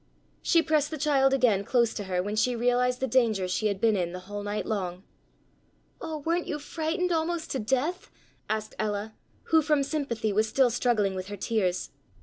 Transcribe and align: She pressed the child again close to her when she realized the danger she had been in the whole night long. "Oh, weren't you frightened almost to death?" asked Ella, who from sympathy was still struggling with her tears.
She 0.41 0.63
pressed 0.63 0.89
the 0.89 0.97
child 0.97 1.31
again 1.31 1.63
close 1.63 1.93
to 1.93 2.05
her 2.05 2.23
when 2.23 2.35
she 2.35 2.55
realized 2.55 3.01
the 3.01 3.07
danger 3.07 3.47
she 3.47 3.67
had 3.67 3.79
been 3.79 3.95
in 3.95 4.13
the 4.13 4.21
whole 4.21 4.41
night 4.41 4.65
long. 4.65 5.03
"Oh, 6.01 6.17
weren't 6.17 6.47
you 6.47 6.57
frightened 6.57 7.11
almost 7.11 7.51
to 7.51 7.59
death?" 7.59 8.09
asked 8.49 8.73
Ella, 8.79 9.13
who 9.53 9.61
from 9.61 9.83
sympathy 9.83 10.33
was 10.33 10.49
still 10.49 10.71
struggling 10.71 11.13
with 11.13 11.27
her 11.27 11.37
tears. 11.37 11.91